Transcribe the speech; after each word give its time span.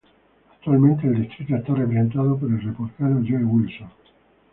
Actualmente 0.51 1.05
el 1.05 1.21
distrito 1.27 1.55
está 1.57 1.75
representado 1.75 2.35
por 2.35 2.49
el 2.49 2.59
Republicano 2.59 3.17
Joe 3.23 3.43
Wilson. 3.45 3.91